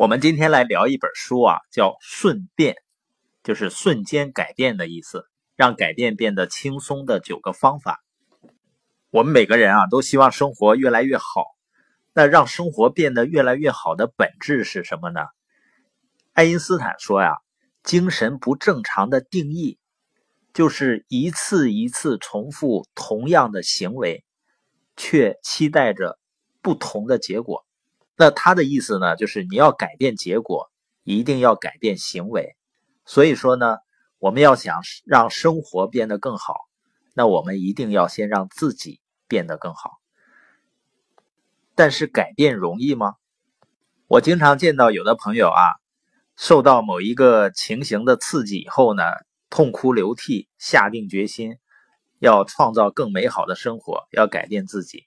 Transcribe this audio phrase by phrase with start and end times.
[0.00, 2.72] 我们今天来聊一本书啊，叫《瞬变》，
[3.42, 5.26] 就是瞬间改变的意思，
[5.56, 8.02] 让改变变得轻松的九个方法。
[9.10, 11.44] 我们每个人啊，都希望生活越来越好。
[12.14, 15.20] 那让生活变得越来越好的本质是什么呢？
[16.32, 17.36] 爱因斯坦说呀，
[17.82, 19.78] 精神不正常的定义
[20.54, 24.24] 就是一次一次重复同样的行为，
[24.96, 26.18] 却期待着
[26.62, 27.66] 不同的结果。
[28.20, 30.70] 那他的意思呢，就是你要改变结果，
[31.04, 32.54] 一定要改变行为。
[33.06, 33.78] 所以说呢，
[34.18, 36.54] 我们要想让生活变得更好，
[37.14, 39.92] 那我们一定要先让自己变得更好。
[41.74, 43.14] 但是改变容易吗？
[44.06, 45.80] 我经常见到有的朋友啊，
[46.36, 49.02] 受到某一个情形的刺激以后呢，
[49.48, 51.56] 痛哭流涕，下定决心
[52.18, 55.06] 要创造更美好的生活，要改变自己。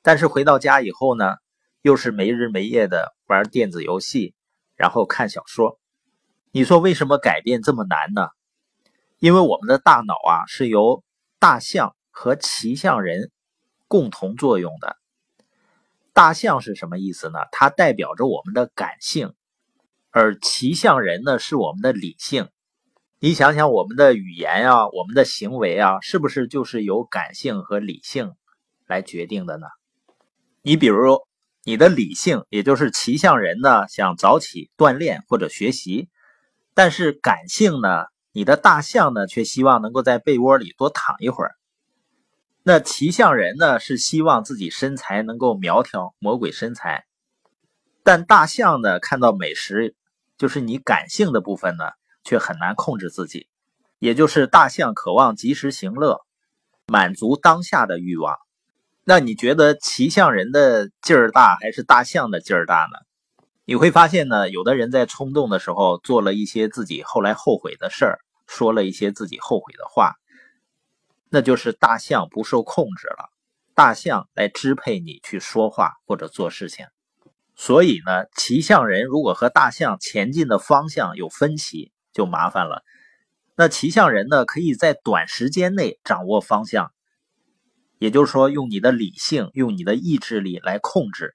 [0.00, 1.34] 但是回到家以后呢？
[1.82, 4.34] 又是没日没夜的玩电子游戏，
[4.76, 5.78] 然后看小说。
[6.52, 8.28] 你说为什么改变这么难呢？
[9.18, 11.02] 因为我们的大脑啊是由
[11.38, 13.30] 大象和骑象人
[13.88, 14.96] 共同作用的。
[16.12, 17.38] 大象是什么意思呢？
[17.50, 19.32] 它代表着我们的感性，
[20.10, 22.48] 而骑象人呢是我们的理性。
[23.20, 28.34] 你想想，我们的语言啊，我们的行为啊，是不是就是由感性和理性
[28.86, 29.66] 来决定的呢？
[30.60, 31.29] 你比如。
[31.70, 36.08] 你的理性，也就是骑象人呢，想早起锻炼或者学习；
[36.74, 41.54] 但是感性呢，你的大象呢，却希望能够在被窝里多躺一会儿。
[42.64, 47.04] 那骑象人呢，是希望自己身材能够苗条，魔鬼身材；
[48.02, 49.94] 但大象呢，看到美食，
[50.36, 51.84] 就是你感性的部分呢，
[52.24, 53.46] 却很难控制自己，
[54.00, 56.20] 也就是大象渴望及时行乐，
[56.88, 58.36] 满足当下的欲望。
[59.04, 62.98] 那你觉得骑象人的劲儿大还是大象的劲儿大呢？
[63.64, 70.14] 你会发现呢，有的人在冲动的时候做了一些自己后来后悔的事儿，说了一些自己后悔的话，
[71.28, 73.30] 那就是大象不受控制了，
[73.74, 76.86] 大象来支配你去说话或者做事情。
[77.54, 82.82] 所以呢，骑象人如果和大象前进的方向有分歧，就麻烦了。
[83.56, 86.92] 那骑象人呢，可以在短时间内掌握方向。
[88.00, 91.34] 也就是说，用你的理性，用你的意志力来控制，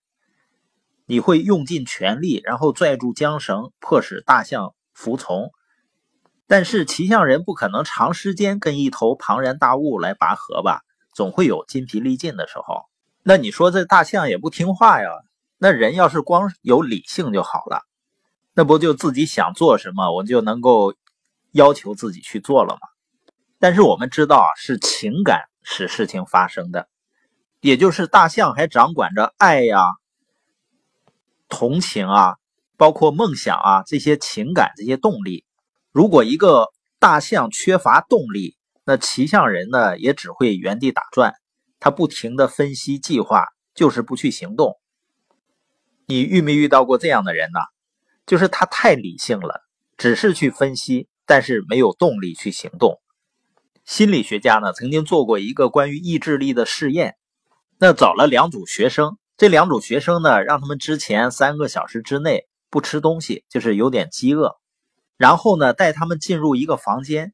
[1.06, 5.52] 你会用尽全力，然后拽住缰绳，迫使大象服从。
[6.48, 10.82] 但是骑象人不可能长时间跟一头庞然大物来拔河吧？
[11.14, 12.86] 总会有筋疲力尽的时候。
[13.22, 15.08] 那你说这大象也不听话呀？
[15.60, 17.84] 那人要是光有理性就好了，
[18.56, 20.96] 那不就自己想做什么，我就能够
[21.52, 22.80] 要求自己去做了吗？
[23.60, 25.44] 但是我们知道啊，是情感。
[25.66, 26.88] 使事情发生的，
[27.60, 29.84] 也就是大象还掌管着爱呀、
[31.50, 32.36] 同情啊，
[32.78, 35.44] 包括梦想啊这些情感、这些动力。
[35.92, 36.68] 如果一个
[37.00, 38.56] 大象缺乏动力，
[38.86, 41.34] 那骑象人呢也只会原地打转，
[41.80, 44.80] 他不停的分析计划，就是不去行动。
[46.06, 47.60] 你遇没遇到过这样的人呢？
[48.28, 49.62] 就是他太理性了，
[49.98, 53.00] 只是去分析，但是没有动力去行动。
[53.86, 57.16] 心理学家呢曾经做过一个关于意志力的试验，
[57.78, 64.58] 那找了两组学生，这两组学生呢让他们之前三个小时之内不吃东西，就是有点饥饿，
[65.18, 67.34] 然后呢带他们进入一个房间，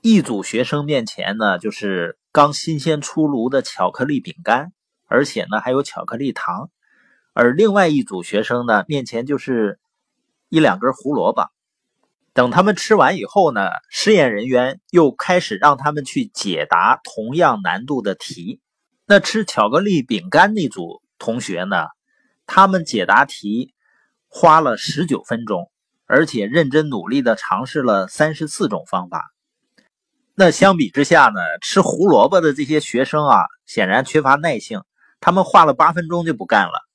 [0.00, 4.72] 一组学生面前呢就是刚新鲜出炉的巧克力饼干，
[5.04, 6.70] 而且呢还有巧克力糖，
[7.34, 9.78] 而另外一组学生呢面前就是
[10.48, 11.50] 一两根胡萝卜。
[12.36, 18.60] 等他们吃完以后呢，实验人员又开始让他们去解答同样难度的题。
[19.06, 21.86] 那吃巧克力饼干那组同学呢，
[22.44, 23.72] 他们解答题
[24.28, 25.70] 花了十九分钟，
[26.04, 29.32] 而且认真努力的尝试了三十四种方法。
[30.34, 34.82] 那相比之下呢，吃胡萝卜的这些学生啊，显然缺乏耐性，
[35.20, 36.86] 他们花了八分钟就不干了。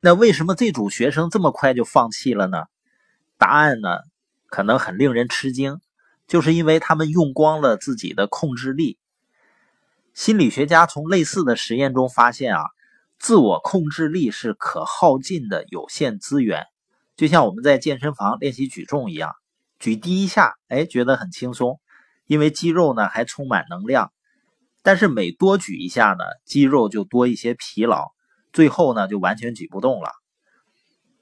[0.00, 2.62] 那为什么这组学生这么快就放弃了呢？
[3.36, 3.98] 答案呢？
[4.50, 5.80] 可能很令人吃惊，
[6.26, 8.98] 就是因为他们用光了自己的控制力。
[10.12, 12.62] 心理学家从类似的实验中发现啊，
[13.18, 16.66] 自我控制力是可耗尽的有限资源，
[17.16, 19.34] 就像我们在健身房练习举重一样，
[19.78, 21.80] 举第一下，哎，觉得很轻松，
[22.26, 24.12] 因为肌肉呢还充满能量。
[24.82, 28.08] 但是每多举一下呢，肌肉就多一些疲劳，
[28.52, 30.10] 最后呢就完全举不动了。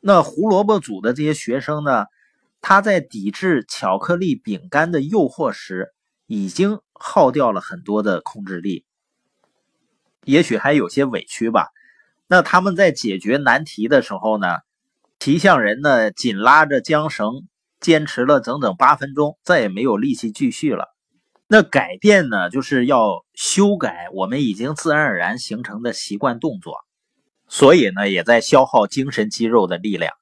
[0.00, 2.06] 那胡萝卜组的这些学生呢？
[2.60, 5.94] 他在抵制巧克力饼干的诱惑时，
[6.26, 8.84] 已经耗掉了很多的控制力，
[10.24, 11.68] 也许还有些委屈吧。
[12.26, 14.58] 那他们在解决难题的时候呢，
[15.18, 17.48] 骑象人呢，紧拉着缰绳，
[17.80, 20.94] 坚持了整整八分钟，再也没有力气继续了。
[21.46, 26.74] 那改变呢，就是要修改我们已经自然而然形成的习惯动作，
[27.48, 30.12] 所以呢，也在消耗精神肌肉的力量。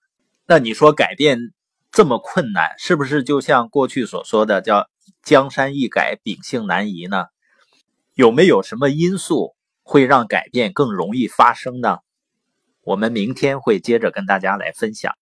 [0.46, 1.52] 那你说改变
[1.96, 4.90] 这么困难，是不是就像过去所说的叫
[5.24, 7.24] “江山易改，秉性难移”呢？
[8.12, 12.00] 有没有什么因素会让改变更容易发生呢？
[12.82, 15.14] 我们明天会接着跟大家来分享。